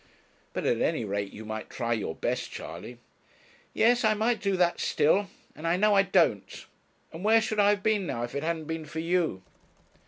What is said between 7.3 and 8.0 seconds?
should I have